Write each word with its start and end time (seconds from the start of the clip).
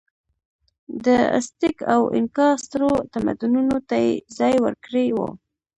د 1.05 1.07
ازتېک 1.37 1.77
او 1.93 2.01
اینکا 2.15 2.47
سترو 2.63 2.91
تمدنونو 3.13 3.77
ته 3.89 3.95
یې 4.05 4.11
ځای 4.37 4.53
ورکړی 4.65 5.07
و. 5.15 5.19